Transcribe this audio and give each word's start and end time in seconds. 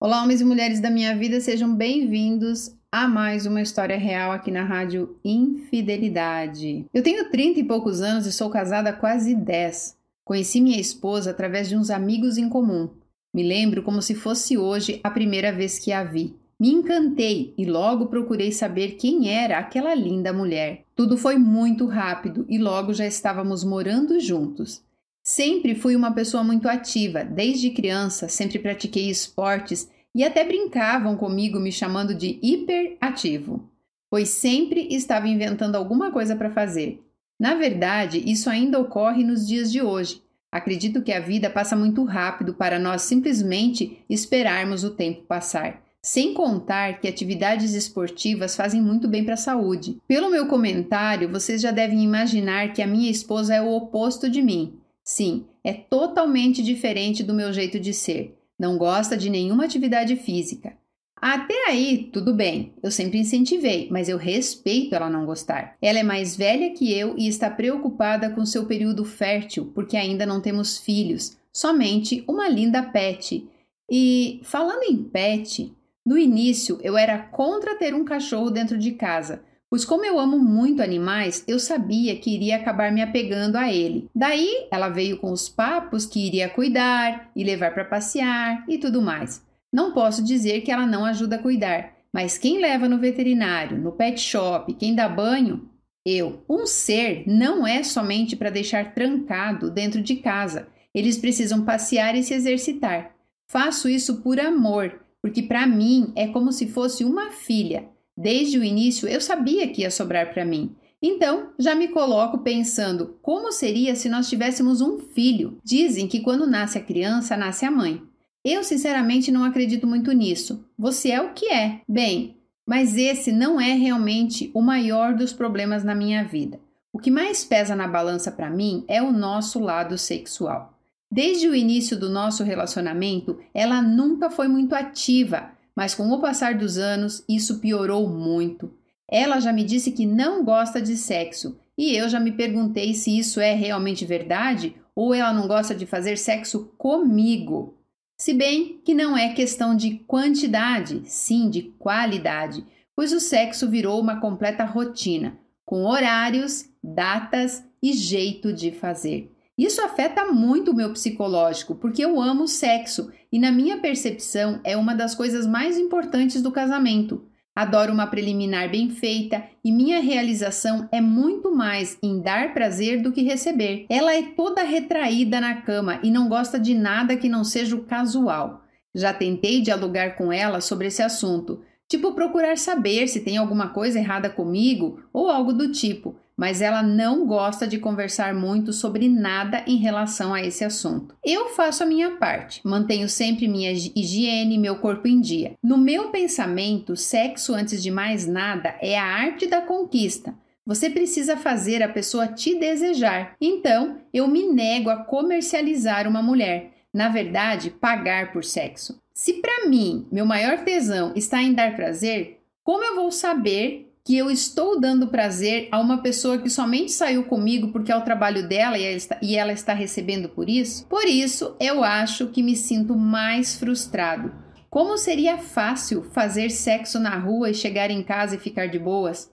Olá, 0.00 0.22
homens 0.22 0.40
e 0.40 0.44
mulheres 0.44 0.78
da 0.78 0.90
minha 0.90 1.16
vida, 1.16 1.40
sejam 1.40 1.74
bem-vindos 1.74 2.72
a 2.90 3.08
mais 3.08 3.46
uma 3.46 3.60
história 3.60 3.98
real 3.98 4.30
aqui 4.30 4.48
na 4.48 4.62
rádio 4.62 5.18
Infidelidade. 5.24 6.86
Eu 6.94 7.02
tenho 7.02 7.28
30 7.28 7.58
e 7.58 7.64
poucos 7.64 8.00
anos 8.00 8.24
e 8.24 8.32
sou 8.32 8.48
casada 8.48 8.90
há 8.90 8.92
quase 8.92 9.34
10. 9.34 9.96
Conheci 10.24 10.60
minha 10.60 10.78
esposa 10.78 11.32
através 11.32 11.68
de 11.68 11.76
uns 11.76 11.90
amigos 11.90 12.38
em 12.38 12.48
comum. 12.48 12.88
Me 13.34 13.42
lembro 13.42 13.82
como 13.82 14.00
se 14.00 14.14
fosse 14.14 14.56
hoje 14.56 15.00
a 15.02 15.10
primeira 15.10 15.50
vez 15.50 15.80
que 15.80 15.90
a 15.90 16.04
vi. 16.04 16.36
Me 16.60 16.70
encantei 16.70 17.52
e 17.58 17.64
logo 17.64 18.06
procurei 18.06 18.52
saber 18.52 18.92
quem 18.92 19.28
era 19.28 19.58
aquela 19.58 19.96
linda 19.96 20.32
mulher. 20.32 20.84
Tudo 20.94 21.18
foi 21.18 21.38
muito 21.38 21.86
rápido 21.86 22.46
e 22.48 22.56
logo 22.56 22.94
já 22.94 23.04
estávamos 23.04 23.64
morando 23.64 24.20
juntos. 24.20 24.80
Sempre 25.28 25.74
fui 25.74 25.94
uma 25.94 26.10
pessoa 26.10 26.42
muito 26.42 26.66
ativa, 26.70 27.22
desde 27.22 27.68
criança 27.68 28.30
sempre 28.30 28.58
pratiquei 28.58 29.10
esportes 29.10 29.86
e 30.14 30.24
até 30.24 30.42
brincavam 30.42 31.18
comigo 31.18 31.60
me 31.60 31.70
chamando 31.70 32.14
de 32.14 32.38
hiperativo, 32.42 33.70
pois 34.08 34.30
sempre 34.30 34.88
estava 34.90 35.28
inventando 35.28 35.76
alguma 35.76 36.10
coisa 36.10 36.34
para 36.34 36.48
fazer. 36.48 37.04
Na 37.38 37.54
verdade, 37.56 38.22
isso 38.24 38.48
ainda 38.48 38.80
ocorre 38.80 39.22
nos 39.22 39.46
dias 39.46 39.70
de 39.70 39.82
hoje. 39.82 40.22
Acredito 40.50 41.02
que 41.02 41.12
a 41.12 41.20
vida 41.20 41.50
passa 41.50 41.76
muito 41.76 42.04
rápido 42.04 42.54
para 42.54 42.78
nós 42.78 43.02
simplesmente 43.02 43.98
esperarmos 44.08 44.82
o 44.82 44.92
tempo 44.92 45.24
passar. 45.24 45.82
Sem 46.02 46.32
contar 46.32 47.02
que 47.02 47.06
atividades 47.06 47.74
esportivas 47.74 48.56
fazem 48.56 48.80
muito 48.80 49.06
bem 49.06 49.26
para 49.26 49.34
a 49.34 49.36
saúde. 49.36 49.98
Pelo 50.08 50.30
meu 50.30 50.46
comentário, 50.46 51.28
vocês 51.28 51.60
já 51.60 51.70
devem 51.70 52.02
imaginar 52.02 52.72
que 52.72 52.80
a 52.80 52.86
minha 52.86 53.10
esposa 53.10 53.54
é 53.54 53.60
o 53.60 53.74
oposto 53.74 54.30
de 54.30 54.40
mim. 54.40 54.77
Sim, 55.08 55.46
é 55.64 55.72
totalmente 55.72 56.62
diferente 56.62 57.22
do 57.22 57.32
meu 57.32 57.50
jeito 57.50 57.80
de 57.80 57.94
ser. 57.94 58.38
Não 58.58 58.76
gosta 58.76 59.16
de 59.16 59.30
nenhuma 59.30 59.64
atividade 59.64 60.14
física. 60.16 60.76
Até 61.16 61.54
aí, 61.66 62.10
tudo 62.12 62.34
bem, 62.34 62.74
eu 62.82 62.90
sempre 62.90 63.18
incentivei, 63.18 63.88
mas 63.90 64.10
eu 64.10 64.18
respeito 64.18 64.94
ela 64.94 65.08
não 65.08 65.24
gostar. 65.24 65.78
Ela 65.80 66.00
é 66.00 66.02
mais 66.02 66.36
velha 66.36 66.74
que 66.74 66.92
eu 66.92 67.16
e 67.16 67.26
está 67.26 67.48
preocupada 67.48 68.28
com 68.28 68.44
seu 68.44 68.66
período 68.66 69.02
fértil, 69.02 69.72
porque 69.74 69.96
ainda 69.96 70.26
não 70.26 70.42
temos 70.42 70.76
filhos, 70.76 71.38
somente 71.50 72.22
uma 72.28 72.46
linda 72.46 72.82
pet. 72.82 73.48
E, 73.90 74.42
falando 74.44 74.82
em 74.82 75.02
pet, 75.04 75.74
no 76.04 76.18
início 76.18 76.78
eu 76.82 76.98
era 76.98 77.18
contra 77.18 77.78
ter 77.78 77.94
um 77.94 78.04
cachorro 78.04 78.50
dentro 78.50 78.76
de 78.76 78.92
casa, 78.92 79.42
Pois, 79.70 79.84
como 79.84 80.04
eu 80.04 80.18
amo 80.18 80.38
muito 80.38 80.82
animais, 80.82 81.44
eu 81.46 81.58
sabia 81.58 82.16
que 82.16 82.34
iria 82.34 82.56
acabar 82.56 82.90
me 82.90 83.02
apegando 83.02 83.56
a 83.56 83.70
ele. 83.70 84.08
Daí, 84.14 84.66
ela 84.70 84.88
veio 84.88 85.18
com 85.18 85.30
os 85.30 85.48
papos 85.48 86.06
que 86.06 86.26
iria 86.26 86.48
cuidar 86.48 87.30
e 87.36 87.44
levar 87.44 87.74
para 87.74 87.84
passear 87.84 88.64
e 88.66 88.78
tudo 88.78 89.02
mais. 89.02 89.46
Não 89.70 89.92
posso 89.92 90.24
dizer 90.24 90.62
que 90.62 90.72
ela 90.72 90.86
não 90.86 91.04
ajuda 91.04 91.36
a 91.36 91.42
cuidar, 91.42 91.92
mas 92.10 92.38
quem 92.38 92.60
leva 92.60 92.88
no 92.88 92.98
veterinário, 92.98 93.76
no 93.76 93.92
pet 93.92 94.18
shop, 94.18 94.72
quem 94.74 94.94
dá 94.94 95.06
banho, 95.06 95.68
eu. 96.04 96.42
Um 96.48 96.66
ser 96.66 97.24
não 97.26 97.66
é 97.66 97.82
somente 97.82 98.34
para 98.34 98.48
deixar 98.48 98.94
trancado 98.94 99.70
dentro 99.70 100.00
de 100.00 100.16
casa. 100.16 100.66
Eles 100.94 101.18
precisam 101.18 101.66
passear 101.66 102.16
e 102.16 102.22
se 102.22 102.32
exercitar. 102.32 103.14
Faço 103.50 103.88
isso 103.88 104.22
por 104.22 104.40
amor, 104.40 104.98
porque 105.20 105.42
para 105.42 105.66
mim 105.66 106.10
é 106.16 106.26
como 106.28 106.52
se 106.52 106.66
fosse 106.66 107.04
uma 107.04 107.30
filha. 107.30 107.88
Desde 108.20 108.58
o 108.58 108.64
início 108.64 109.08
eu 109.08 109.20
sabia 109.20 109.68
que 109.68 109.82
ia 109.82 109.92
sobrar 109.92 110.34
para 110.34 110.44
mim. 110.44 110.74
Então, 111.00 111.50
já 111.56 111.72
me 111.76 111.86
coloco 111.86 112.38
pensando 112.38 113.16
como 113.22 113.52
seria 113.52 113.94
se 113.94 114.08
nós 114.08 114.28
tivéssemos 114.28 114.80
um 114.80 114.98
filho. 114.98 115.58
Dizem 115.62 116.08
que 116.08 116.18
quando 116.18 116.44
nasce 116.44 116.76
a 116.76 116.82
criança, 116.82 117.36
nasce 117.36 117.64
a 117.64 117.70
mãe. 117.70 118.02
Eu, 118.44 118.64
sinceramente, 118.64 119.30
não 119.30 119.44
acredito 119.44 119.86
muito 119.86 120.10
nisso. 120.10 120.64
Você 120.76 121.12
é 121.12 121.20
o 121.20 121.32
que 121.32 121.46
é. 121.46 121.82
Bem, 121.88 122.36
mas 122.66 122.96
esse 122.96 123.30
não 123.30 123.60
é 123.60 123.74
realmente 123.74 124.50
o 124.52 124.60
maior 124.60 125.14
dos 125.14 125.32
problemas 125.32 125.84
na 125.84 125.94
minha 125.94 126.24
vida. 126.24 126.58
O 126.92 126.98
que 126.98 127.12
mais 127.12 127.44
pesa 127.44 127.76
na 127.76 127.86
balança 127.86 128.32
para 128.32 128.50
mim 128.50 128.84
é 128.88 129.00
o 129.00 129.12
nosso 129.12 129.60
lado 129.60 129.96
sexual. 129.96 130.76
Desde 131.08 131.48
o 131.48 131.54
início 131.54 131.96
do 131.96 132.10
nosso 132.10 132.42
relacionamento, 132.42 133.38
ela 133.54 133.80
nunca 133.80 134.28
foi 134.28 134.48
muito 134.48 134.74
ativa, 134.74 135.52
mas 135.78 135.94
com 135.94 136.10
o 136.10 136.20
passar 136.20 136.56
dos 136.56 136.76
anos 136.76 137.24
isso 137.28 137.60
piorou 137.60 138.08
muito. 138.08 138.74
Ela 139.08 139.38
já 139.38 139.52
me 139.52 139.62
disse 139.62 139.92
que 139.92 140.04
não 140.04 140.44
gosta 140.44 140.82
de 140.82 140.96
sexo 140.96 141.56
e 141.78 141.94
eu 141.94 142.08
já 142.08 142.18
me 142.18 142.32
perguntei 142.32 142.94
se 142.94 143.16
isso 143.16 143.38
é 143.38 143.54
realmente 143.54 144.04
verdade 144.04 144.74
ou 144.92 145.14
ela 145.14 145.32
não 145.32 145.46
gosta 145.46 145.76
de 145.76 145.86
fazer 145.86 146.18
sexo 146.18 146.72
comigo. 146.76 147.78
Se 148.18 148.34
bem 148.34 148.80
que 148.84 148.92
não 148.92 149.16
é 149.16 149.32
questão 149.32 149.76
de 149.76 149.98
quantidade, 149.98 151.02
sim 151.04 151.48
de 151.48 151.62
qualidade, 151.78 152.66
pois 152.96 153.12
o 153.12 153.20
sexo 153.20 153.70
virou 153.70 154.00
uma 154.00 154.20
completa 154.20 154.64
rotina, 154.64 155.38
com 155.64 155.84
horários, 155.84 156.68
datas 156.82 157.62
e 157.80 157.92
jeito 157.92 158.52
de 158.52 158.72
fazer. 158.72 159.32
Isso 159.58 159.82
afeta 159.82 160.24
muito 160.26 160.70
o 160.70 160.74
meu 160.74 160.92
psicológico, 160.92 161.74
porque 161.74 162.04
eu 162.04 162.20
amo 162.20 162.46
sexo 162.46 163.10
e, 163.32 163.40
na 163.40 163.50
minha 163.50 163.78
percepção, 163.78 164.60
é 164.62 164.76
uma 164.76 164.94
das 164.94 165.16
coisas 165.16 165.48
mais 165.48 165.76
importantes 165.76 166.40
do 166.40 166.52
casamento. 166.52 167.26
Adoro 167.56 167.92
uma 167.92 168.06
preliminar 168.06 168.70
bem 168.70 168.88
feita 168.88 169.42
e 169.64 169.72
minha 169.72 170.00
realização 170.00 170.88
é 170.92 171.00
muito 171.00 171.52
mais 171.52 171.98
em 172.00 172.20
dar 172.22 172.54
prazer 172.54 173.02
do 173.02 173.10
que 173.10 173.22
receber. 173.22 173.84
Ela 173.90 174.14
é 174.14 174.22
toda 174.22 174.62
retraída 174.62 175.40
na 175.40 175.60
cama 175.62 175.98
e 176.04 176.08
não 176.08 176.28
gosta 176.28 176.56
de 176.56 176.72
nada 176.72 177.16
que 177.16 177.28
não 177.28 177.42
seja 177.42 177.74
o 177.74 177.82
casual. 177.82 178.62
Já 178.94 179.12
tentei 179.12 179.60
dialogar 179.60 180.10
com 180.10 180.32
ela 180.32 180.60
sobre 180.60 180.86
esse 180.86 181.02
assunto, 181.02 181.60
tipo 181.88 182.12
procurar 182.12 182.56
saber 182.56 183.08
se 183.08 183.24
tem 183.24 183.36
alguma 183.36 183.70
coisa 183.70 183.98
errada 183.98 184.30
comigo 184.30 185.02
ou 185.12 185.28
algo 185.28 185.52
do 185.52 185.72
tipo, 185.72 186.14
mas 186.38 186.62
ela 186.62 186.84
não 186.84 187.26
gosta 187.26 187.66
de 187.66 187.78
conversar 187.78 188.32
muito 188.32 188.72
sobre 188.72 189.08
nada 189.08 189.64
em 189.66 189.76
relação 189.76 190.32
a 190.32 190.40
esse 190.40 190.64
assunto. 190.64 191.16
Eu 191.24 191.48
faço 191.48 191.82
a 191.82 191.86
minha 191.86 192.12
parte, 192.12 192.60
mantenho 192.64 193.08
sempre 193.08 193.48
minha 193.48 193.72
higiene, 193.72 194.56
meu 194.56 194.76
corpo 194.76 195.08
em 195.08 195.20
dia. 195.20 195.54
No 195.60 195.76
meu 195.76 196.10
pensamento, 196.10 196.94
sexo 196.94 197.52
antes 197.52 197.82
de 197.82 197.90
mais 197.90 198.24
nada 198.24 198.76
é 198.80 198.96
a 198.96 199.04
arte 199.04 199.48
da 199.48 199.60
conquista. 199.60 200.32
Você 200.64 200.88
precisa 200.88 201.36
fazer 201.36 201.82
a 201.82 201.88
pessoa 201.88 202.28
te 202.28 202.54
desejar. 202.54 203.34
Então, 203.40 203.96
eu 204.14 204.28
me 204.28 204.46
nego 204.46 204.90
a 204.90 204.96
comercializar 204.96 206.06
uma 206.06 206.22
mulher. 206.22 206.70
Na 206.94 207.08
verdade, 207.08 207.70
pagar 207.70 208.32
por 208.32 208.44
sexo. 208.44 209.00
Se 209.12 209.34
para 209.34 209.66
mim 209.66 210.06
meu 210.12 210.24
maior 210.24 210.58
tesão 210.58 211.12
está 211.16 211.42
em 211.42 211.52
dar 211.52 211.74
prazer, 211.74 212.38
como 212.62 212.84
eu 212.84 212.94
vou 212.94 213.10
saber 213.10 213.87
que 214.08 214.16
eu 214.16 214.30
estou 214.30 214.80
dando 214.80 215.08
prazer 215.08 215.68
a 215.70 215.78
uma 215.78 215.98
pessoa 215.98 216.38
que 216.38 216.48
somente 216.48 216.92
saiu 216.92 217.24
comigo 217.24 217.68
porque 217.68 217.92
é 217.92 217.94
o 217.94 218.00
trabalho 218.00 218.48
dela 218.48 218.78
e 218.78 219.36
ela 219.36 219.52
está 219.52 219.74
recebendo 219.74 220.30
por 220.30 220.48
isso? 220.48 220.86
Por 220.86 221.04
isso, 221.04 221.54
eu 221.60 221.84
acho 221.84 222.28
que 222.28 222.42
me 222.42 222.56
sinto 222.56 222.96
mais 222.96 223.56
frustrado. 223.56 224.32
Como 224.70 224.96
seria 224.96 225.36
fácil 225.36 226.04
fazer 226.04 226.48
sexo 226.48 226.98
na 226.98 227.18
rua 227.18 227.50
e 227.50 227.54
chegar 227.54 227.90
em 227.90 228.02
casa 228.02 228.36
e 228.36 228.38
ficar 228.38 228.68
de 228.68 228.78
boas? 228.78 229.30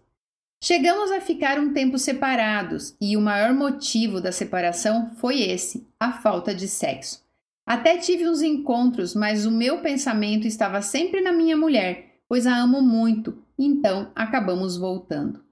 Chegamos 0.62 1.09
a 1.09 1.22
ficar 1.22 1.58
um 1.58 1.72
tempo 1.72 1.97
separados 1.97 2.97
e 3.00 3.16
o 3.16 3.22
maior 3.22 3.53
motivo 3.53 4.19
da 4.19 4.34
separação 4.34 5.12
foi 5.16 5.40
esse: 5.40 5.88
a 5.97 6.12
falta 6.12 6.53
de 6.53 6.68
sexo. 6.68 7.24
Até 7.66 7.96
tive 7.96 8.28
uns 8.28 8.41
encontros, 8.41 9.16
mas 9.16 9.46
o 9.46 9.52
meu 9.52 9.78
pensamento 9.78 10.46
estava 10.46 10.81
sempre 10.81 11.22
na 11.22 11.31
minha 11.31 11.56
mulher, 11.56 12.18
pois 12.28 12.46
a 12.46 12.58
amo 12.58 12.81
muito 12.81 13.45
então 13.58 14.12
acabamos 14.16 14.78
voltando. 14.78 15.44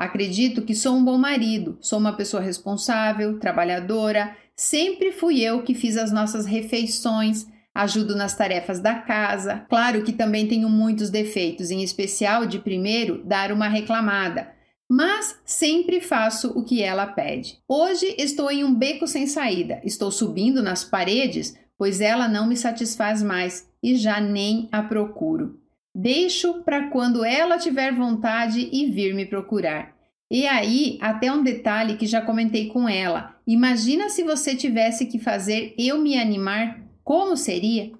Acredito 0.00 0.62
que 0.62 0.74
sou 0.74 0.96
um 0.96 1.04
bom 1.04 1.18
marido, 1.18 1.76
sou 1.80 1.98
uma 1.98 2.14
pessoa 2.14 2.42
responsável, 2.42 3.38
trabalhadora, 3.38 4.34
sempre 4.56 5.12
fui 5.12 5.42
eu 5.42 5.62
que 5.62 5.74
fiz 5.74 5.98
as 5.98 6.10
nossas 6.10 6.46
refeições, 6.46 7.46
ajudo 7.74 8.16
nas 8.16 8.34
tarefas 8.34 8.80
da 8.80 8.94
casa. 8.94 9.66
Claro 9.68 10.02
que 10.02 10.12
também 10.12 10.48
tenho 10.48 10.70
muitos 10.70 11.10
defeitos, 11.10 11.70
em 11.70 11.82
especial 11.82 12.46
de 12.46 12.58
primeiro 12.58 13.22
dar 13.24 13.52
uma 13.52 13.68
reclamada, 13.68 14.50
mas 14.88 15.38
sempre 15.44 16.00
faço 16.00 16.48
o 16.58 16.64
que 16.64 16.82
ela 16.82 17.06
pede. 17.06 17.58
Hoje 17.68 18.14
estou 18.18 18.50
em 18.50 18.64
um 18.64 18.74
beco 18.74 19.06
sem 19.06 19.26
saída, 19.26 19.82
estou 19.84 20.10
subindo 20.10 20.62
nas 20.62 20.82
paredes, 20.82 21.54
pois 21.76 22.00
ela 22.00 22.26
não 22.26 22.46
me 22.46 22.56
satisfaz 22.56 23.22
mais 23.22 23.68
e 23.82 23.96
já 23.96 24.18
nem 24.18 24.66
a 24.72 24.82
procuro. 24.82 25.59
Deixo 25.94 26.62
para 26.62 26.88
quando 26.88 27.24
ela 27.24 27.58
tiver 27.58 27.94
vontade 27.94 28.68
e 28.72 28.86
vir 28.90 29.14
me 29.14 29.26
procurar. 29.26 29.96
E 30.30 30.46
aí, 30.46 30.96
até 31.00 31.32
um 31.32 31.42
detalhe 31.42 31.96
que 31.96 32.06
já 32.06 32.22
comentei 32.22 32.68
com 32.68 32.88
ela. 32.88 33.36
Imagina 33.44 34.08
se 34.08 34.22
você 34.22 34.54
tivesse 34.54 35.06
que 35.06 35.18
fazer 35.18 35.74
eu 35.76 35.98
me 35.98 36.16
animar, 36.16 36.80
como 37.02 37.36
seria? 37.36 37.90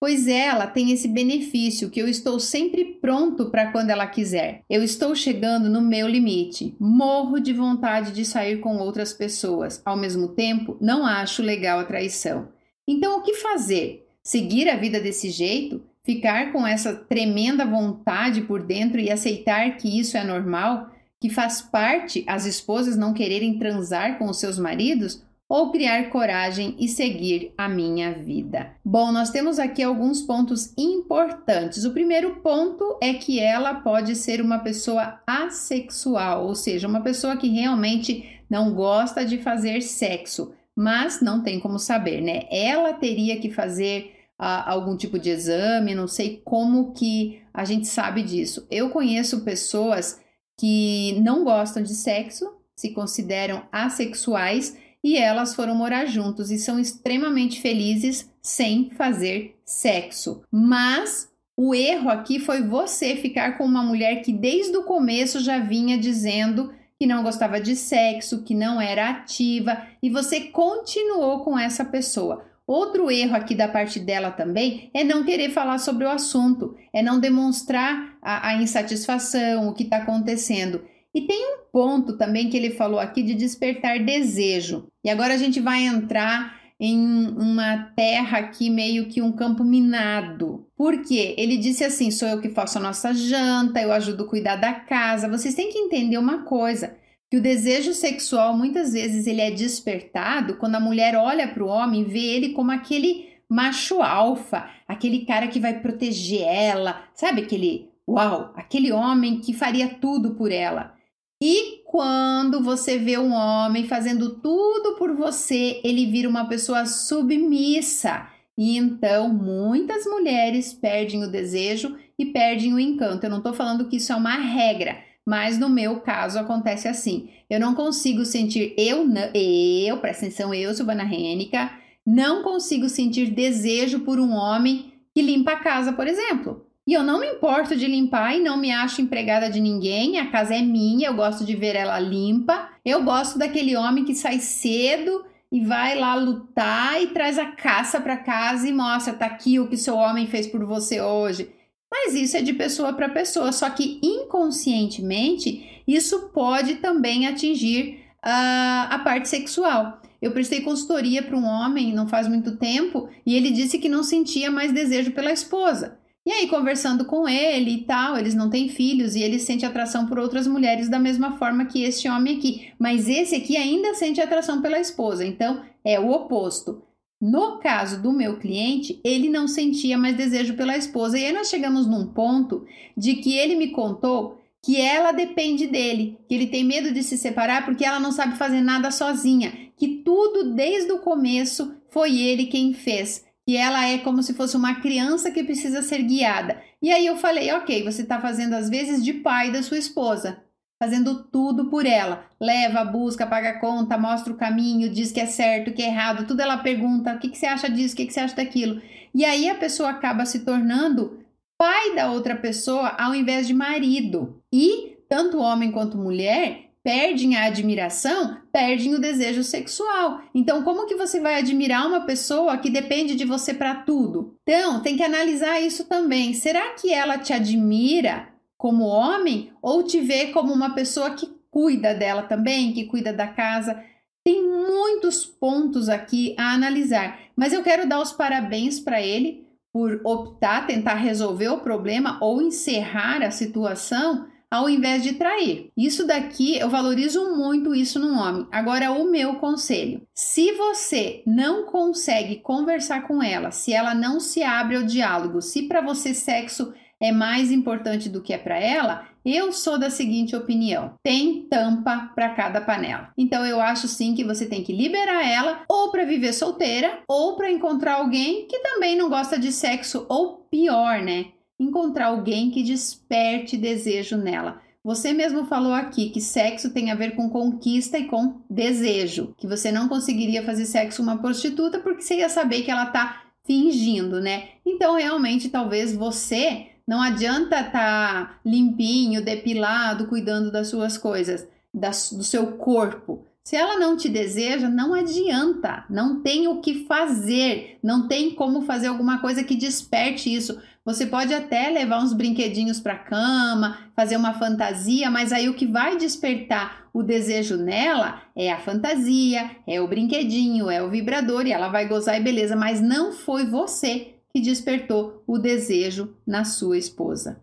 Pois 0.00 0.26
ela 0.26 0.66
tem 0.66 0.92
esse 0.92 1.06
benefício 1.06 1.90
que 1.90 2.00
eu 2.00 2.08
estou 2.08 2.40
sempre 2.40 2.84
pronto 3.00 3.50
para 3.50 3.70
quando 3.70 3.90
ela 3.90 4.06
quiser. 4.06 4.62
Eu 4.68 4.82
estou 4.82 5.14
chegando 5.14 5.68
no 5.68 5.82
meu 5.82 6.08
limite. 6.08 6.74
Morro 6.80 7.38
de 7.38 7.52
vontade 7.52 8.12
de 8.12 8.24
sair 8.24 8.60
com 8.60 8.78
outras 8.78 9.12
pessoas. 9.12 9.82
Ao 9.84 9.96
mesmo 9.96 10.28
tempo, 10.28 10.76
não 10.80 11.06
acho 11.06 11.42
legal 11.42 11.78
a 11.78 11.84
traição. 11.84 12.48
Então, 12.88 13.18
o 13.18 13.22
que 13.22 13.34
fazer? 13.34 14.06
Seguir 14.22 14.68
a 14.68 14.76
vida 14.76 15.00
desse 15.00 15.30
jeito? 15.30 15.82
Ficar 16.04 16.52
com 16.52 16.66
essa 16.66 16.94
tremenda 16.94 17.64
vontade 17.64 18.42
por 18.42 18.62
dentro 18.62 19.00
e 19.00 19.10
aceitar 19.10 19.76
que 19.76 19.98
isso 19.98 20.16
é 20.16 20.24
normal, 20.24 20.90
que 21.20 21.30
faz 21.30 21.62
parte 21.62 22.24
as 22.26 22.44
esposas 22.44 22.96
não 22.96 23.14
quererem 23.14 23.58
transar 23.58 24.18
com 24.18 24.28
os 24.28 24.38
seus 24.38 24.58
maridos? 24.58 25.24
ou 25.48 25.70
criar 25.70 26.08
coragem 26.08 26.74
e 26.78 26.88
seguir 26.88 27.52
a 27.56 27.68
minha 27.68 28.12
vida. 28.12 28.72
Bom, 28.84 29.12
nós 29.12 29.30
temos 29.30 29.58
aqui 29.58 29.82
alguns 29.82 30.22
pontos 30.22 30.72
importantes. 30.76 31.84
O 31.84 31.92
primeiro 31.92 32.36
ponto 32.36 32.98
é 33.00 33.12
que 33.12 33.38
ela 33.38 33.74
pode 33.74 34.16
ser 34.16 34.40
uma 34.40 34.58
pessoa 34.58 35.20
assexual, 35.26 36.46
ou 36.46 36.54
seja, 36.54 36.88
uma 36.88 37.02
pessoa 37.02 37.36
que 37.36 37.48
realmente 37.48 38.40
não 38.48 38.72
gosta 38.72 39.24
de 39.24 39.38
fazer 39.38 39.82
sexo, 39.82 40.52
mas 40.74 41.20
não 41.20 41.42
tem 41.42 41.60
como 41.60 41.78
saber, 41.78 42.20
né? 42.20 42.44
Ela 42.50 42.94
teria 42.94 43.38
que 43.38 43.50
fazer 43.50 44.13
uh, 44.40 44.66
algum 44.66 44.96
tipo 44.96 45.18
de 45.18 45.30
exame, 45.30 45.94
não 45.94 46.08
sei 46.08 46.40
como 46.44 46.92
que 46.92 47.42
a 47.52 47.64
gente 47.64 47.86
sabe 47.86 48.22
disso. 48.22 48.66
Eu 48.70 48.90
conheço 48.90 49.44
pessoas 49.44 50.20
que 50.58 51.18
não 51.20 51.44
gostam 51.44 51.82
de 51.82 51.94
sexo, 51.94 52.52
se 52.76 52.92
consideram 52.92 53.66
assexuais 53.70 54.76
e 55.02 55.16
elas 55.16 55.54
foram 55.54 55.74
morar 55.74 56.06
juntos 56.06 56.50
e 56.50 56.58
são 56.58 56.78
extremamente 56.80 57.60
felizes 57.60 58.30
sem 58.42 58.90
fazer 58.90 59.56
sexo. 59.64 60.42
Mas 60.50 61.28
o 61.56 61.74
erro 61.74 62.08
aqui 62.08 62.40
foi 62.40 62.62
você 62.62 63.14
ficar 63.14 63.56
com 63.56 63.64
uma 63.64 63.82
mulher 63.82 64.22
que 64.22 64.32
desde 64.32 64.76
o 64.76 64.84
começo 64.84 65.40
já 65.40 65.58
vinha 65.58 65.96
dizendo 65.96 66.72
que 66.98 67.06
não 67.06 67.22
gostava 67.22 67.60
de 67.60 67.76
sexo, 67.76 68.42
que 68.42 68.54
não 68.54 68.80
era 68.80 69.10
ativa 69.10 69.86
e 70.02 70.08
você 70.08 70.40
continuou 70.40 71.44
com 71.44 71.58
essa 71.58 71.84
pessoa. 71.84 72.44
Outro 72.66 73.10
erro 73.10 73.36
aqui 73.36 73.54
da 73.54 73.68
parte 73.68 74.00
dela 74.00 74.30
também 74.30 74.90
é 74.94 75.04
não 75.04 75.22
querer 75.22 75.50
falar 75.50 75.78
sobre 75.78 76.04
o 76.04 76.10
assunto, 76.10 76.74
é 76.92 77.02
não 77.02 77.20
demonstrar 77.20 78.16
a, 78.22 78.48
a 78.48 78.54
insatisfação, 78.62 79.68
o 79.68 79.74
que 79.74 79.82
está 79.82 79.98
acontecendo. 79.98 80.82
E 81.14 81.22
tem 81.22 81.54
um 81.54 81.58
ponto 81.70 82.16
também 82.16 82.48
que 82.48 82.56
ele 82.56 82.70
falou 82.70 82.98
aqui 82.98 83.22
de 83.22 83.34
despertar 83.34 84.02
desejo. 84.02 84.88
E 85.04 85.10
agora 85.10 85.34
a 85.34 85.36
gente 85.36 85.60
vai 85.60 85.84
entrar 85.84 86.58
em 86.80 86.98
uma 86.98 87.92
terra 87.94 88.38
aqui 88.38 88.68
meio 88.68 89.08
que 89.08 89.22
um 89.22 89.30
campo 89.30 89.62
minado. 89.62 90.66
Por 90.76 91.02
quê? 91.02 91.34
Ele 91.38 91.56
disse 91.56 91.84
assim: 91.84 92.10
sou 92.10 92.26
eu 92.26 92.40
que 92.40 92.48
faço 92.48 92.78
a 92.78 92.80
nossa 92.80 93.14
janta, 93.14 93.80
eu 93.80 93.92
ajudo 93.92 94.24
a 94.24 94.28
cuidar 94.28 94.56
da 94.56 94.72
casa. 94.72 95.28
Vocês 95.28 95.54
têm 95.54 95.70
que 95.70 95.78
entender 95.78 96.18
uma 96.18 96.42
coisa, 96.42 96.96
que 97.34 97.38
o 97.38 97.42
desejo 97.42 97.92
sexual 97.94 98.56
muitas 98.56 98.92
vezes 98.92 99.26
ele 99.26 99.40
é 99.40 99.50
despertado 99.50 100.56
quando 100.56 100.76
a 100.76 100.80
mulher 100.80 101.16
olha 101.16 101.48
para 101.48 101.64
o 101.64 101.66
homem 101.66 102.02
e 102.02 102.04
vê 102.04 102.20
ele 102.20 102.50
como 102.50 102.70
aquele 102.70 103.28
macho 103.48 104.00
alfa, 104.00 104.70
aquele 104.86 105.26
cara 105.26 105.48
que 105.48 105.58
vai 105.58 105.80
proteger 105.80 106.42
ela, 106.42 107.02
sabe 107.12 107.42
aquele 107.42 107.90
uau, 108.08 108.52
aquele 108.54 108.92
homem 108.92 109.40
que 109.40 109.52
faria 109.52 109.88
tudo 110.00 110.36
por 110.36 110.52
ela. 110.52 110.94
E 111.42 111.82
quando 111.86 112.62
você 112.62 112.98
vê 112.98 113.18
um 113.18 113.32
homem 113.32 113.84
fazendo 113.88 114.36
tudo 114.36 114.94
por 114.96 115.12
você, 115.16 115.80
ele 115.82 116.06
vira 116.06 116.28
uma 116.28 116.44
pessoa 116.44 116.86
submissa. 116.86 118.28
E 118.56 118.78
então 118.78 119.28
muitas 119.28 120.06
mulheres 120.06 120.72
perdem 120.72 121.24
o 121.24 121.30
desejo 121.32 121.96
e 122.16 122.26
perdem 122.26 122.72
o 122.72 122.78
encanto. 122.78 123.26
Eu 123.26 123.30
não 123.30 123.38
estou 123.38 123.52
falando 123.52 123.88
que 123.88 123.96
isso 123.96 124.12
é 124.12 124.16
uma 124.16 124.36
regra, 124.36 124.96
mas 125.26 125.58
no 125.58 125.68
meu 125.68 126.00
caso 126.00 126.38
acontece 126.38 126.86
assim. 126.86 127.30
Eu 127.48 127.58
não 127.58 127.74
consigo 127.74 128.24
sentir, 128.24 128.74
eu, 128.76 129.06
eu, 129.34 129.98
presta 129.98 130.26
atenção, 130.26 130.52
eu, 130.52 130.74
Silvana 130.74 131.04
Rênica, 131.04 131.70
não 132.06 132.42
consigo 132.42 132.88
sentir 132.88 133.30
desejo 133.30 134.00
por 134.00 134.20
um 134.20 134.32
homem 134.32 134.92
que 135.14 135.22
limpa 135.22 135.52
a 135.52 135.60
casa, 135.60 135.92
por 135.92 136.06
exemplo. 136.06 136.66
E 136.86 136.92
eu 136.92 137.02
não 137.02 137.20
me 137.20 137.26
importo 137.26 137.74
de 137.74 137.86
limpar 137.86 138.36
e 138.36 138.40
não 138.40 138.58
me 138.58 138.70
acho 138.70 139.00
empregada 139.00 139.48
de 139.48 139.58
ninguém, 139.58 140.18
a 140.18 140.30
casa 140.30 140.54
é 140.54 140.60
minha, 140.60 141.08
eu 141.08 141.14
gosto 141.14 141.42
de 141.44 141.56
ver 141.56 141.74
ela 141.74 141.98
limpa. 141.98 142.68
Eu 142.84 143.02
gosto 143.02 143.38
daquele 143.38 143.74
homem 143.74 144.04
que 144.04 144.14
sai 144.14 144.38
cedo 144.38 145.24
e 145.50 145.64
vai 145.64 145.96
lá 145.98 146.14
lutar 146.14 147.00
e 147.00 147.06
traz 147.06 147.38
a 147.38 147.46
caça 147.46 148.00
para 148.00 148.18
casa 148.18 148.68
e 148.68 148.72
mostra, 148.72 149.14
tá 149.14 149.24
aqui 149.24 149.58
o 149.58 149.66
que 149.66 149.78
seu 149.78 149.96
homem 149.96 150.26
fez 150.26 150.46
por 150.46 150.62
você 150.66 151.00
hoje. 151.00 151.48
Mas 151.96 152.12
isso 152.12 152.36
é 152.36 152.42
de 152.42 152.52
pessoa 152.52 152.92
para 152.92 153.08
pessoa, 153.08 153.52
só 153.52 153.70
que 153.70 154.00
inconscientemente 154.02 155.82
isso 155.86 156.30
pode 156.34 156.76
também 156.76 157.28
atingir 157.28 158.00
uh, 158.18 158.90
a 158.90 159.00
parte 159.04 159.28
sexual. 159.28 160.02
Eu 160.20 160.32
prestei 160.32 160.60
consultoria 160.60 161.22
para 161.22 161.36
um 161.36 161.44
homem 161.44 161.94
não 161.94 162.08
faz 162.08 162.26
muito 162.26 162.56
tempo 162.56 163.08
e 163.24 163.36
ele 163.36 163.52
disse 163.52 163.78
que 163.78 163.88
não 163.88 164.02
sentia 164.02 164.50
mais 164.50 164.72
desejo 164.72 165.12
pela 165.12 165.30
esposa. 165.30 165.96
E 166.26 166.32
aí, 166.32 166.48
conversando 166.48 167.04
com 167.04 167.28
ele 167.28 167.70
e 167.70 167.84
tal, 167.84 168.18
eles 168.18 168.34
não 168.34 168.50
têm 168.50 168.68
filhos 168.68 169.14
e 169.14 169.22
ele 169.22 169.38
sente 169.38 169.64
atração 169.64 170.06
por 170.06 170.18
outras 170.18 170.48
mulheres 170.48 170.88
da 170.88 170.98
mesma 170.98 171.38
forma 171.38 171.66
que 171.66 171.84
este 171.84 172.08
homem 172.08 172.38
aqui. 172.38 172.72
Mas 172.76 173.08
esse 173.08 173.36
aqui 173.36 173.56
ainda 173.56 173.94
sente 173.94 174.20
atração 174.20 174.60
pela 174.60 174.80
esposa, 174.80 175.24
então 175.24 175.62
é 175.84 176.00
o 176.00 176.10
oposto. 176.10 176.82
No 177.26 177.58
caso 177.58 178.02
do 178.02 178.12
meu 178.12 178.38
cliente, 178.38 179.00
ele 179.02 179.30
não 179.30 179.48
sentia 179.48 179.96
mais 179.96 180.14
desejo 180.14 180.52
pela 180.52 180.76
esposa. 180.76 181.18
E 181.18 181.24
aí 181.24 181.32
nós 181.32 181.48
chegamos 181.48 181.86
num 181.86 182.06
ponto 182.06 182.66
de 182.94 183.14
que 183.14 183.34
ele 183.34 183.56
me 183.56 183.68
contou 183.68 184.42
que 184.62 184.78
ela 184.78 185.10
depende 185.10 185.66
dele, 185.66 186.18
que 186.28 186.34
ele 186.34 186.48
tem 186.48 186.62
medo 186.62 186.92
de 186.92 187.02
se 187.02 187.16
separar 187.16 187.64
porque 187.64 187.82
ela 187.82 187.98
não 187.98 188.12
sabe 188.12 188.36
fazer 188.36 188.60
nada 188.60 188.90
sozinha, 188.90 189.70
que 189.74 190.02
tudo 190.04 190.52
desde 190.52 190.92
o 190.92 190.98
começo 190.98 191.74
foi 191.88 192.20
ele 192.20 192.44
quem 192.44 192.74
fez 192.74 193.24
que 193.46 193.56
ela 193.56 193.86
é 193.86 193.98
como 193.98 194.22
se 194.22 194.32
fosse 194.32 194.56
uma 194.56 194.76
criança 194.76 195.30
que 195.30 195.44
precisa 195.44 195.82
ser 195.82 196.02
guiada. 196.02 196.62
E 196.80 196.90
aí 196.90 197.06
eu 197.06 197.16
falei, 197.16 197.52
ok, 197.52 197.84
você 197.84 198.02
está 198.02 198.20
fazendo 198.20 198.54
às 198.54 198.70
vezes 198.70 199.04
de 199.04 199.12
pai 199.14 199.52
da 199.52 199.62
sua 199.62 199.78
esposa, 199.78 200.42
fazendo 200.84 201.24
tudo 201.24 201.70
por 201.70 201.86
ela. 201.86 202.26
Leva, 202.38 202.84
busca, 202.84 203.26
paga 203.26 203.50
a 203.50 203.58
conta, 203.58 203.96
mostra 203.96 204.32
o 204.32 204.36
caminho, 204.36 204.90
diz 204.90 205.10
que 205.10 205.20
é 205.20 205.26
certo, 205.26 205.72
que 205.72 205.82
é 205.82 205.86
errado, 205.86 206.26
tudo 206.26 206.40
ela 206.40 206.58
pergunta, 206.58 207.14
o 207.14 207.18
que, 207.18 207.30
que 207.30 207.38
você 207.38 207.46
acha 207.46 207.70
disso, 207.70 207.94
o 207.94 207.96
que, 207.96 208.06
que 208.06 208.12
você 208.12 208.20
acha 208.20 208.36
daquilo. 208.36 208.82
E 209.14 209.24
aí 209.24 209.48
a 209.48 209.54
pessoa 209.54 209.88
acaba 209.90 210.26
se 210.26 210.44
tornando 210.44 211.20
pai 211.56 211.94
da 211.94 212.10
outra 212.10 212.36
pessoa 212.36 212.88
ao 212.98 213.14
invés 213.14 213.46
de 213.46 213.54
marido. 213.54 214.42
E 214.52 214.98
tanto 215.08 215.38
homem 215.38 215.72
quanto 215.72 215.96
mulher 215.96 216.64
perdem 216.82 217.34
a 217.34 217.46
admiração, 217.46 218.36
perdem 218.52 218.94
o 218.94 219.00
desejo 219.00 219.42
sexual. 219.42 220.20
Então, 220.34 220.62
como 220.62 220.84
que 220.84 220.96
você 220.96 221.18
vai 221.18 221.36
admirar 221.36 221.86
uma 221.86 222.02
pessoa 222.02 222.58
que 222.58 222.68
depende 222.68 223.14
de 223.14 223.24
você 223.24 223.54
para 223.54 223.76
tudo? 223.76 224.36
Então, 224.42 224.82
tem 224.82 224.94
que 224.94 225.02
analisar 225.02 225.58
isso 225.60 225.84
também. 225.84 226.34
Será 226.34 226.74
que 226.74 226.92
ela 226.92 227.16
te 227.16 227.32
admira 227.32 228.33
como 228.64 228.86
homem 228.86 229.52
ou 229.60 229.82
te 229.82 230.00
vê 230.00 230.28
como 230.28 230.50
uma 230.50 230.70
pessoa 230.70 231.10
que 231.10 231.30
cuida 231.50 231.92
dela 231.92 232.22
também, 232.22 232.72
que 232.72 232.86
cuida 232.86 233.12
da 233.12 233.26
casa? 233.26 233.78
Tem 234.24 234.42
muitos 234.42 235.26
pontos 235.26 235.90
aqui 235.90 236.34
a 236.38 236.54
analisar, 236.54 237.18
mas 237.36 237.52
eu 237.52 237.62
quero 237.62 237.86
dar 237.86 238.00
os 238.00 238.10
parabéns 238.10 238.80
para 238.80 239.02
ele 239.02 239.46
por 239.70 240.00
optar, 240.02 240.66
tentar 240.66 240.94
resolver 240.94 241.48
o 241.48 241.60
problema 241.60 242.16
ou 242.22 242.40
encerrar 242.40 243.22
a 243.22 243.30
situação 243.30 244.28
ao 244.50 244.70
invés 244.70 245.02
de 245.02 245.12
trair. 245.12 245.70
Isso 245.76 246.06
daqui 246.06 246.56
eu 246.56 246.70
valorizo 246.70 247.36
muito 247.36 247.74
isso 247.74 247.98
no 247.98 248.18
homem. 248.18 248.46
Agora 248.50 248.92
o 248.92 249.10
meu 249.10 249.34
conselho: 249.34 250.00
se 250.14 250.52
você 250.52 251.22
não 251.26 251.66
consegue 251.66 252.36
conversar 252.36 253.06
com 253.06 253.22
ela, 253.22 253.50
se 253.50 253.74
ela 253.74 253.94
não 253.94 254.18
se 254.18 254.42
abre 254.42 254.76
ao 254.76 254.84
diálogo, 254.84 255.42
se 255.42 255.68
para 255.68 255.82
você 255.82 256.14
sexo 256.14 256.72
é 257.00 257.12
mais 257.12 257.50
importante 257.50 258.08
do 258.08 258.22
que 258.22 258.32
é 258.32 258.38
para 258.38 258.58
ela, 258.58 259.06
eu 259.24 259.52
sou 259.52 259.78
da 259.78 259.90
seguinte 259.90 260.36
opinião: 260.36 260.94
tem 261.02 261.42
tampa 261.42 262.10
para 262.14 262.30
cada 262.30 262.60
panela. 262.60 263.10
Então 263.16 263.44
eu 263.44 263.60
acho 263.60 263.88
sim 263.88 264.14
que 264.14 264.24
você 264.24 264.46
tem 264.46 264.62
que 264.62 264.72
liberar 264.72 265.26
ela 265.26 265.62
ou 265.68 265.90
para 265.90 266.04
viver 266.04 266.32
solteira 266.32 267.00
ou 267.08 267.36
para 267.36 267.50
encontrar 267.50 267.94
alguém 267.94 268.46
que 268.46 268.58
também 268.60 268.96
não 268.96 269.08
gosta 269.08 269.38
de 269.38 269.50
sexo 269.52 270.06
ou 270.08 270.46
pior, 270.50 271.00
né? 271.02 271.26
encontrar 271.58 272.06
alguém 272.06 272.50
que 272.50 272.62
desperte 272.62 273.56
desejo 273.56 274.16
nela. 274.16 274.60
Você 274.82 275.12
mesmo 275.12 275.46
falou 275.46 275.72
aqui 275.72 276.10
que 276.10 276.20
sexo 276.20 276.72
tem 276.72 276.90
a 276.90 276.94
ver 276.94 277.16
com 277.16 277.30
conquista 277.30 277.98
e 277.98 278.04
com 278.04 278.42
desejo, 278.50 279.34
que 279.38 279.46
você 279.46 279.72
não 279.72 279.88
conseguiria 279.88 280.42
fazer 280.42 280.66
sexo 280.66 280.98
com 280.98 281.04
uma 281.04 281.18
prostituta 281.18 281.78
porque 281.78 282.02
você 282.02 282.18
ia 282.18 282.28
saber 282.28 282.62
que 282.62 282.70
ela 282.70 282.86
tá 282.86 283.22
fingindo, 283.46 284.20
né? 284.20 284.48
Então, 284.64 284.96
realmente, 284.96 285.48
talvez 285.48 285.94
você 285.94 286.68
não 286.86 287.00
adianta 287.00 287.60
estar 287.60 287.72
tá 287.72 288.40
limpinho, 288.44 289.24
depilado, 289.24 290.06
cuidando 290.06 290.50
das 290.50 290.68
suas 290.68 290.98
coisas, 290.98 291.46
do 291.72 292.22
seu 292.22 292.52
corpo. 292.52 293.24
Se 293.42 293.56
ela 293.56 293.78
não 293.78 293.94
te 293.94 294.08
deseja, 294.08 294.70
não 294.70 294.94
adianta, 294.94 295.84
não 295.90 296.22
tem 296.22 296.48
o 296.48 296.60
que 296.62 296.86
fazer, 296.86 297.78
não 297.82 298.08
tem 298.08 298.34
como 298.34 298.62
fazer 298.62 298.86
alguma 298.86 299.18
coisa 299.18 299.44
que 299.44 299.54
desperte 299.54 300.34
isso. 300.34 300.58
Você 300.82 301.04
pode 301.04 301.32
até 301.34 301.68
levar 301.68 302.02
uns 302.02 302.14
brinquedinhos 302.14 302.80
para 302.80 302.96
cama, 302.96 303.78
fazer 303.94 304.16
uma 304.16 304.34
fantasia, 304.34 305.10
mas 305.10 305.30
aí 305.30 305.48
o 305.48 305.54
que 305.54 305.66
vai 305.66 305.98
despertar 305.98 306.86
o 306.92 307.02
desejo 307.02 307.56
nela 307.58 308.22
é 308.34 308.50
a 308.50 308.60
fantasia, 308.60 309.50
é 309.66 309.78
o 309.78 309.88
brinquedinho, 309.88 310.70
é 310.70 310.82
o 310.82 310.88
vibrador 310.88 311.46
e 311.46 311.52
ela 311.52 311.68
vai 311.68 311.86
gozar 311.86 312.18
e 312.18 312.22
beleza, 312.22 312.56
mas 312.56 312.80
não 312.80 313.12
foi 313.12 313.44
você 313.44 314.13
que 314.34 314.40
despertou 314.40 315.22
o 315.28 315.38
desejo 315.38 316.12
na 316.26 316.44
sua 316.44 316.76
esposa. 316.76 317.40